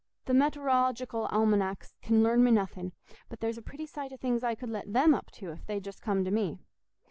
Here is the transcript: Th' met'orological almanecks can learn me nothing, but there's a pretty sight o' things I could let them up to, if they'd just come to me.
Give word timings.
Th' 0.25 0.29
met'orological 0.33 1.29
almanecks 1.31 1.93
can 2.01 2.23
learn 2.23 2.43
me 2.43 2.49
nothing, 2.49 2.91
but 3.29 3.39
there's 3.39 3.59
a 3.59 3.61
pretty 3.61 3.85
sight 3.85 4.11
o' 4.11 4.17
things 4.17 4.43
I 4.43 4.55
could 4.55 4.71
let 4.71 4.91
them 4.93 5.13
up 5.13 5.29
to, 5.33 5.51
if 5.51 5.67
they'd 5.67 5.83
just 5.83 6.01
come 6.01 6.25
to 6.25 6.31
me. 6.31 6.57